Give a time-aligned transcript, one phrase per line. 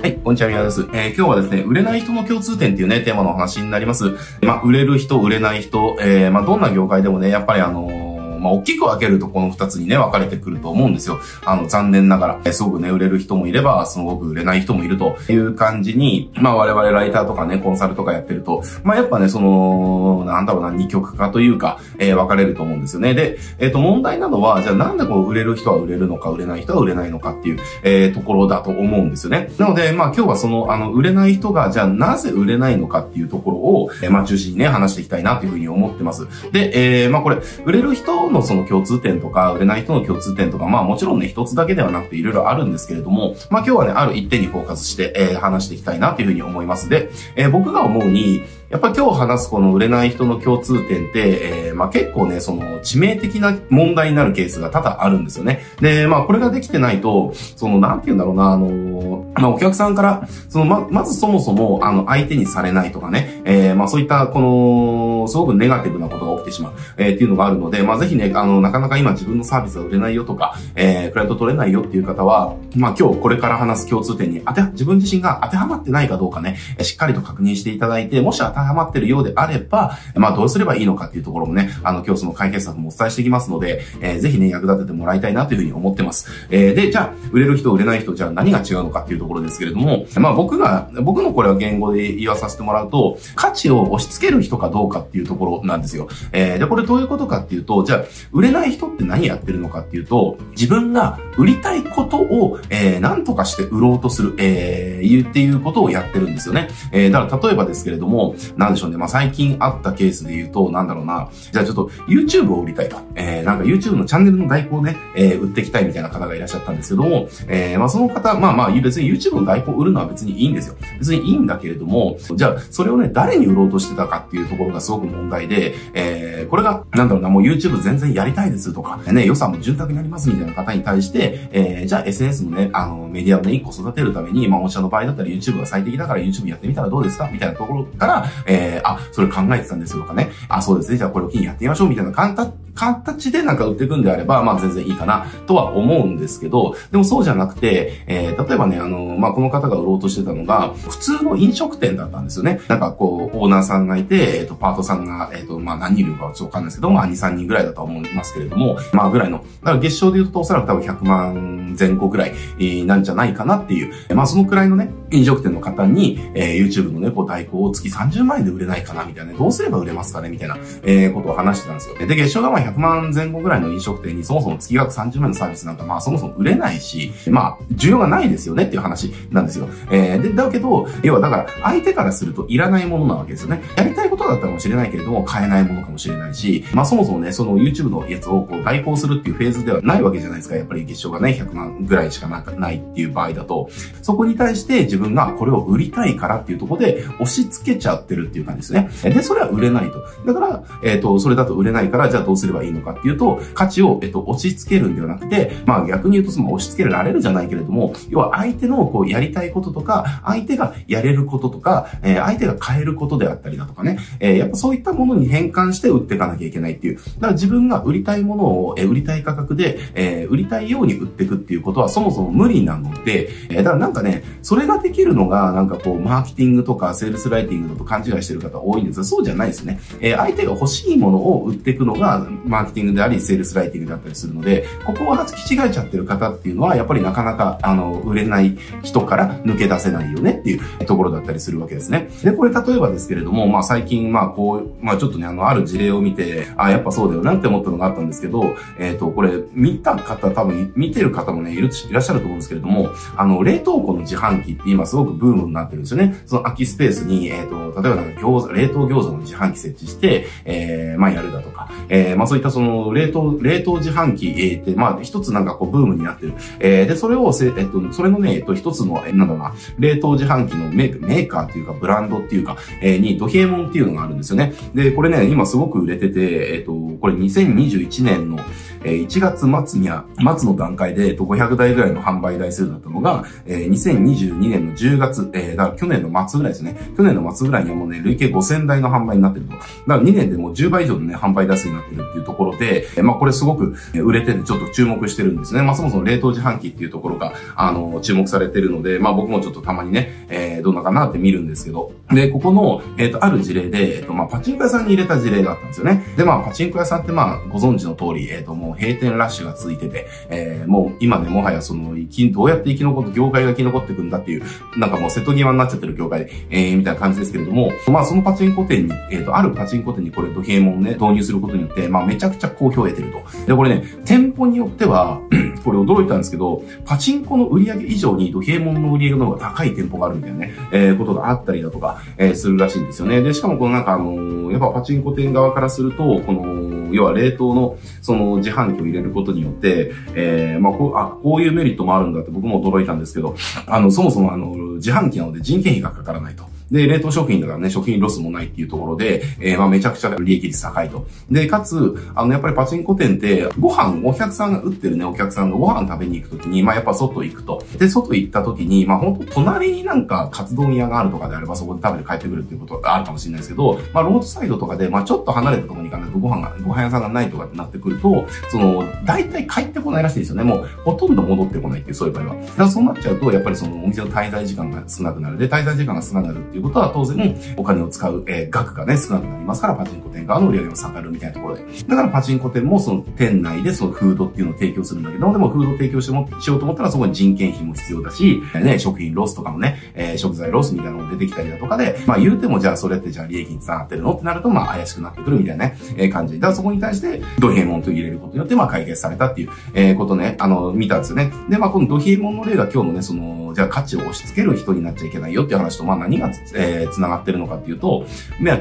[0.00, 0.88] はい、こんにちは、みなです。
[0.94, 4.16] えー、今日はですね、売れない人の共通点っていうね、テーマのお話になります。
[4.40, 8.09] まあ、売れる人、売れない人、えー、まあ、どんな業界でもね、やっぱりあのー
[8.40, 11.20] まあ、大きく分けるとこの二つにね、分かれてくると思うんですよ。
[11.44, 23.14] あの、残念ながら、すごくね、売れる人もいれば、すごく売れない人もいるという感じに、まあ、我々ライターとかね、コンサルとかやってると、まあ、やっぱね、その、なんだろうな、二極化というか、えー、分かれると思うんですよね。
[23.14, 29.50] で、えっ、ー、と、問題なのは、じゃあなんでこう、売れる人は売れるのか、売れない人は売れないのかっていう、えー、ところだと思うんですよね。
[29.58, 36.26] なので、まあ、今日はその、あの、売れない人が、じゃあなぜ売れないのかっていうところを、えー、まあ、中心にね、話していきたいなというふうに思ってます。
[36.52, 46.88] で、えー、まあ、これ、売れる人のその共通点点とか、売れない人の共通点とか、まあもちろんね、一つだけではなくていろいろあるんですけれども、まあ今日はね、ある一点にフォーカスして、えー、話していきたいなというふうに思います。
[46.88, 55.64] で、えー、僕が思うに、やっぱ今日話すこの売れない人の共通点って、えー、まあ結構ね、その致命的な問題になるケースが多々あるんですよね。
[55.80, 86.28] で、まあこれができてないと、そのなんて言うんだろうな、あのまあお客さんから、そのま、まずそもそも、あの相手にされないとかね、えー、まあそういったこの、すごくネガティブなことが起きてしまう、えー、っていうのがあるので、まあぜひね、あの、なかなか今自分のサービスが売れないよとか、えー、クライアント取れないよっていう方は、まあ今日これから話す共通点に当て、自分自身が当てはまってないかどうかね、しっかりと確認していただいて、もし当てはまってるようであれば、まあどうすればいいのかっていうところもね、あの今日その解決策もお伝えしていきますので、えー、ぜひね、役立ててもらいたいなというふうに思ってます。
[86.50, 96.08] えー、で、じゃあ、売れる人、売れない人、じゃあ何が違うのかっていうところですけれども、まあ僕が、僕のこれは言語で言わさせてもらうと、価値を押し付ける人かどうかっていうところなんですよ。
[96.32, 106.68] えー、で、これどういうことかっていうと、じゃあ、売れない人って何やってるのかっていうと、自分が売りたいことを、えー、何とかして売ろうとする、えー、言うっていうことをやってるんですよね。
[106.92, 108.96] えー、だから例えばですけれども、なんでしょうね。
[108.96, 111.30] まあ最近あったケースで言うと、なんだろうな。
[111.52, 112.98] じゃあちょっと YouTube を売りたいと。
[113.14, 120.76] えー、なんか YouTube のチャンネルの代行をね、えー、売っていきたいみたいな方がいらっしゃったんですけども、えー、まあその方、まあまあ別に YouTube の代行を売るのは別にいいんですよ。
[120.98, 140.30] 別にいいんだけれども、じゃあそれをね、誰に売ろうとしてたかっていうところがすごく問題で、えー、これが、なんだろうな、もう YouTube 全然やりたいですとか、ね、予算も潤沢になりますみたいな方に対して、えー、じゃあ SNS のね、あの、メディアをね、一個育てるために、まあ、御社の場合だったら YouTube が最適だから YouTube やってみたらどうですかみたいなところから、えー、あ、それ考えてたんですよとかね。
[140.48, 140.98] あ、そうですね。
[140.98, 152.60] じゃあこれを機にやってみましょうみたいな簡単、形でなんか売っていくんであれば、まあ全然いいかなとは思うんですけど、でもそうじゃなくて、えー、例えばね、あの、まあこの方が売ろうとしてたのが、普通の飲食店だったんですよね。
[152.68, 171.96] なんかこう、オーナーさんがいて、えっ、ー、と、パートさんが、えっ、ー、と、まあ何人いるかはちょっとわかんないですけど、まあ2、3人ぐらいだと思いますけれども、まあぐらいの、だから月賞で言うとおそらく多分100万前後ぐらいなんじゃないかなっていう、まあそのくらいのね、飲食店の方に、えー、YouTube のね、こう代行を月30万円で売れないかなみたいな、どうすれば売れますかねみたいな、えー、ことを話してたんですよ。
[171.98, 179.68] で、月賞がまあ100万前後ぐらいの飲食店にそもそも月額30万のサービスなんかまあそもそも売れないし、まあ需要がないですよねっていう話なんですよ。
[179.90, 183.62] えー、で、だけど、要はだから相手からするといらないものなわけですよね。
[183.76, 190.56] やりたいことだったかもしれないけれども、買えないものかもしれないし、まあそもそもね、その YouTube のやつをこう代行するっていうフェーズではないわけじゃないですか。
[190.56, 193.68] やっぱり月賞がね、100万ぐらいしかないっていう場合だと、
[194.02, 198.90] そこに対して自分がこれを売りたいからっていうところで押し付けちゃってるっていう感じですね。
[199.14, 200.04] で、それは売れないと。
[200.26, 216.96] だから、えっ、ー、と、それだと売れないから、じゃあどうすればいいのかっていうと、価値を、えっ、ー、と、押し付けるんではなくて、まあ逆に言うとその押し付けられるじゃないけれども、要は相手のこうやりたいこととか、相手がやれることとか、えー、相手が変えることであったりだとかね、えー、やっぱそういったものに変換して売っていかなきゃいけないっていう。
[216.96, 229.80] だから自分が売りたいものを、えー、売りたい価格で、えー、売りたいように売っていくっていうことはそもそも無理なので、えー、だからなんかね、それができるのが、なんかこう、マーケティングとかセールスライティングだと勘違いしてる方多いんですが、そうじゃないですね。
[230.00, 242.08] えー、相手が欲しいものを売っていくのが、マーケティングであり、セールスライティングだったりするので、ここをはき違えちゃってる方っていうのは、やっぱりなかなか、あの、売れない人から抜け出せないよねっていうところだったりするわけですね。
[242.22, 256.22] で、これ例えばですけれども、まあ最近、まあこう、まあちょっとね、あの、ある事例を見て、あ、やっぱそうだよなって思ったのがあったんですけど、えっ、ー、と、これ、見た方、多分、見てる方もね、いる、いらっしゃると思うんですけれども、あの、冷凍庫の自販機って今すごくブームになってるんですよね。
[256.26, 266.34] その空きスペースに、えっ、ー、と、例えばなんか餃子、冷凍餃子の自販機設置して、えー、まあやるだとか、えー、まあそういったその、冷凍、冷凍自販機、えー、って、まあ一つなんかこうブームになってる。
[266.60, 274.52] えー、で、それをせ、えっ、と、それのね、えっと、一つの、えなんだろうな、冷凍自販機のメーメーカーっていうか、ブランドっていうか、えー、に、ドヒエモンっていうのがあるんですよね。
[274.74, 278.38] で、これね、今すごく売れてて、えっと、これ2021年の、
[278.84, 280.04] えー、1月末には、
[280.38, 286.76] 末の段階で、えっと、500台ぐらいの販売台数だったのが、えー、2022年の10月、えー、だから去年の末ぐらいですね。
[286.96, 289.52] 去年の末ぐらいにはもうね、累計5000台の販売になってると。
[289.52, 295.62] だから2年でもう10倍以上のね、販売台スになってるっていうところで、まあこれすごく売れててちょっと注目してるんですね。
[295.62, 306.02] まあそもそも冷凍自販機っていうところが、あの、注目されてるので、まあ僕もちょっとたまにね、えー、どんなかなって見るんですけど、で、ここの、えっ、ー、と、ある事例で、えっ、ー、と、まあパチンコ屋さんに入れた事例があったんですよね。
[306.16, 314.42] で、まあパチンコ屋さんってまあご存知の通り、えっ、と、もう閉店ラッシュが続いてて、えー、もう今ね、もはやその、生き、どうやって生き残って、業界が生き残っていくんだっていう、
[314.76, 323.22] なんかもう瀬戸際になっちゃってる業界で、えー、みたいな感じですけれども、まあそのパチンコ店に、えっ、と、あるパチンコ店にこれ、土平門ね、導入することことによって、まあめちゃくちゃ好評を得てると。
[323.46, 325.20] で、これね、店舗によっては、
[325.64, 333.20] これ驚いたんですけど、パチンコの売り上げ以上に土平門の売り上げの方が高い店舗があるみたいなね、えー、ことがあったりだとか、えー、するらしいんですよね。
[333.22, 343.36] で、しかもこのなんかあのー、やっぱパチンコ店側からすると、この、要は冷凍の、その自販機を入れることによって、えー、まあこう、あ、こういうメリットもあるんだって僕も驚いたんですけど、
[343.66, 346.44] あの、そもそもあの、自販機なので人件費がかからないと。
[346.70, 351.06] で、冷凍食品だからね、食品ロスもないっていうところで、えー、まあめちゃくちゃ利益率高いと。
[351.30, 357.62] で、かつ、あの、やっぱりパチンコ店って、ご飯、お客さんが売ってるね、お客さんがご飯食べに行くときに、まあやっぱ外行くと。
[357.78, 370.44] で、外行ったときに、まあ本当隣になんかカツ丼屋があるとかであれば、そこで食べて帰ってくるっていうことがあるかもしれないですけど、まあロードサイドとかで、まあちょっと離れたところに行かないとご飯が、ご飯屋さんがないとかってなってくると、その、大体帰ってこないらしいですよね。
[370.44, 372.34] もう、ほとんど戻ってこないっていう、そういう場合は。
[372.34, 375.38] だからそうなっちゃうと、やっぱりそのお店の滞在時間が少なくなる。
[375.38, 381.64] で、滞在時間が少なくなるっていうことは当然、お金を使う、えー、額がね、少なくなりますから、パチンコ店側の売り上げも下がるみたいなところで。
[381.88, 394.14] だからパパチンコ店もその店内でそのフードっていうのを提供するんだけど、でもフードを提供しても、しようと思ったらそこに人件費も必要だし、ね、食品ロスとかもね、えー、食材ロスみたいなのも出てきたりだとかで、まあ言うてもじゃあそれってじゃあ利益につながってるの？
[394.14, 396.34] ってなると、まあ怪しくなってくるみたいなね、えー、感じ。
[396.34, 401.32] だからそこに対して、ど冷えもんと入れることによって、まあ解決されたっていう、えー、ことね、あの、見たんですよね。
[401.48, 408.06] で、まあこのど冷えもんの例が今日のね、その、じゃあ価値を押し付ける人になっちゃいけないよっていう話と、まあ何が、えー、繋がってるのかっていうと、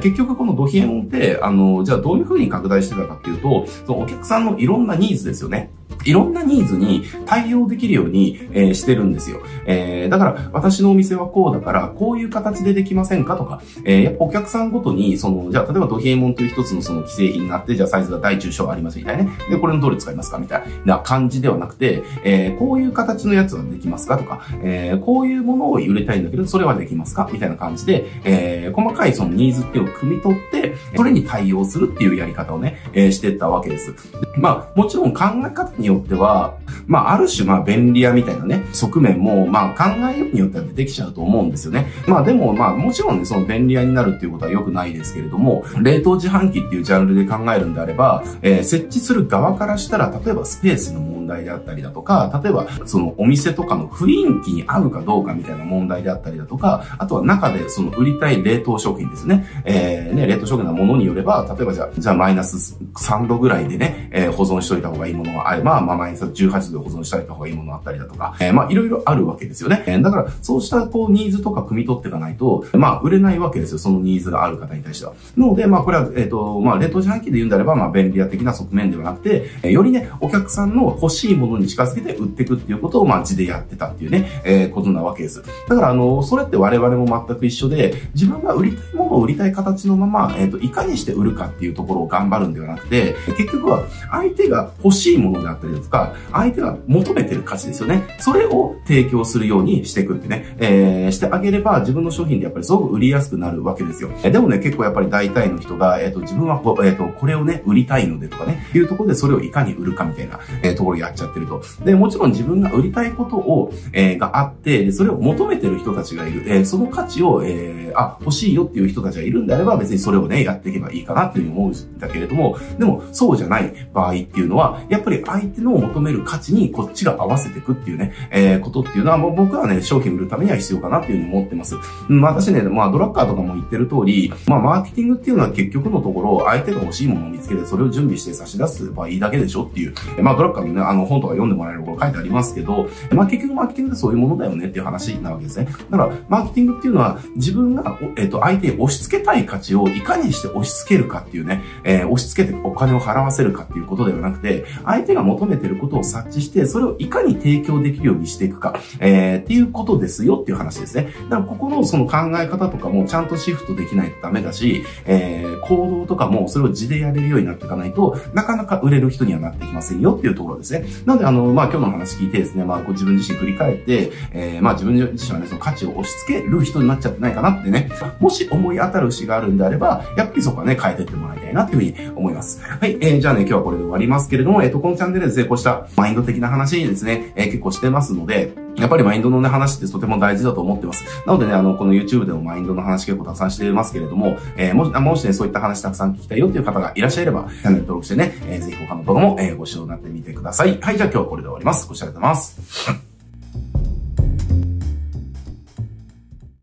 [0.01, 5.71] 結局このドヒエモンって、あの、じゃあどういう風に拡大してたかっていうと、そのお客さんのいろんなニーズですよね。
[6.06, 9.41] いろんなニーズに対応できるように、えー、してるんですよ。
[9.65, 19.31] えー、だから、私のお店はこうだから、こういう形でできませんかとか、えー、やっぱお客さんごとに、その、じゃあ、例えばドヒエモンという一つのその既製品になって、じゃあサイズが大中小ありますみたいなね。
[19.50, 33.94] で、これのどれ使いますかみたいな感じではなくて、えー、こういう形のやつはできますかとか、えー、こういうものを売れたいんだけど、それはできますかみたいな感じで、えー、細かいそのニーズっていうのを汲み取って、それに対応するっていうやり方をね、え、してったわけです。
[34.38, 41.87] まあ、もちろん考え方によっては、まあ、ある種、まあ、便利屋みたいなね、側面も、まあ、考えようによっては出てきちゃうと思うんですよね。
[42.07, 54.09] まあ、でも、まあ、もちろんね、その便利屋になるっていうことは良くないですけれども、冷凍自販機っていうジャンルで考えるんであれば、えー、設置する側からしたら、例えばスペースの問題題であったりだとか、例えば、そのお店とかの雰
[54.41, 59.45] 囲気に合うかどうかみたいな問題であったりだとか、あとは中でその売りたい冷凍食品ですね。
[59.63, 69.83] えー、ね、冷凍食品のものによれば、例えばじゃあ、じゃあマイナス3度ぐらいでね、えー、保存しといた方がいいものがあれば、まあマイナス18度で保存したりた方がいいものあったりだとか、えー、まあいろいろあるわけですよね。
[69.87, 73.77] えー、だからそうしたこうニーズとか汲み取っていかないと、まあ売れないわけですよ。
[73.77, 75.13] そのニーズがある方に対しては。
[75.37, 85.44] なので、まあこれは、えっ、ー、と、まあ冷凍自販機で言うんであれば、まあ便利屋的な側面ではなくて、えー、よりね、お客さんの欲ししいものに近づけて売っていくっていうことを、まあ字でやってたっていうね、えー、ことなわけです。
[85.68, 98.04] だからあの、それって我々も全く一緒で、自分が売りたいものを売りたい形のまま、えっ、ー、と、いかにして売るかっていうところを頑張るんではなくて、結局は相手が欲しいものであったりだとか、相手が求めてる価値ですよね。
[98.19, 104.09] それを提供するようにしていくってね、えー、してあげれば自分の商品でやっぱりすごく売りやすくなるわけですよ。
[104.21, 111.61] でもね、結構やっぱり大体の人が、えっ、ー、と、自分はこ,、えーと、これをね、売りたいのでとかね、いうところでそれをいかに売るかみたいな、え、ところやっちゃってると。
[111.83, 116.44] で、もちろん自分が売りたいことを、えー、があって、で、それを求めてる人たちがいる。
[116.47, 131.75] えー、その価値を、えー、あ、欲しいよっていう人たちがいるんであれば別にそれをね、やっていけばいいかなっていうふうに思うんだけれども、でもそうじゃない場合っていうのは、やっぱり相手の求める価値にこっちが合わせていくっていうね、えー、ことっていうのは、もう僕はね、商品売るためには必要かなっていうふうに思ってます。
[132.09, 145.68] うん、私ね、まあ、ドラッカーとかも言ってる通り、まあ、マーケティングっていうのは結局のところ、相手が欲しいものを見つけて、それを準備して差し出せばいいだけでしょっていう、まあ、ドラッカーのね、あの、の本とか読んでもらえること書いてありますけど、まあ、結局マーケティングってそういうものだよねっていう話なわけですね。
[145.89, 161.13] だから、マーケティングっていうのは、自分が、えっ、ー、と、相手に押し付けたい価値をいかにして押し付けるかっていうね、えー、押し付けてお金を払わせるかっていうことではなくて、相手が求めてることを察知して、それをいかに提供できるようにしていくか、えー、っていうことですよっていう話ですね。
[161.29, 170.85] だからここのその考え方とかもちゃんとシフトできないとダメだし、えー、行動とかもそれを地でやれるようになっていかないとなかなか売れる人にはなってきませんよっていうところですね。
[171.05, 181.38] なのであの、まあ今日の話聞いてですね、まあこう自分自身振り返って、えー、まあ自分自身はね、その価値を押し付ける人になっちゃってないかなってね、もし思い当たる節があるんであれば、やっぱりそこはね、変えてってもらい。
[181.53, 181.59] たい。
[181.59, 182.61] なっていうふうに思います。
[182.61, 191.03] はい、えー、じゃあね、今日はこれで終わりますけれども、えっ、ー、と、このチャンネルでですね、こうしたマインド的な話にですね、えー、結構してますので、やっぱりマインドのね、話ってとても大事だと思ってます。
[191.25, 200.79] なのでね、あの、この YouTube でもマインドの話結構たくさんしていますけれども、えー、もし、もしね、そういった話たくさん聞きたいよっていう方がいらっしゃれば、チャンネル登録してね、えー、ぜひ他の動画も、えー、ご視聴になってみてください。
[200.79, 201.87] はい、じゃあ今日はこれで終わります。
[201.87, 203.08] ご視聴ありがとうございます。